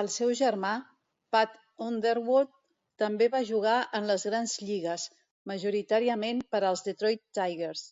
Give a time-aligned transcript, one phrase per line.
[0.00, 0.68] El seu germà,
[1.36, 2.52] Pat Underwood,
[3.04, 5.08] també va jugar en les grans lligues,
[5.54, 7.84] majoritàriament per als Detroit Tigers.